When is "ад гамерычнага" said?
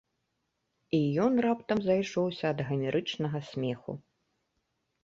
2.53-3.39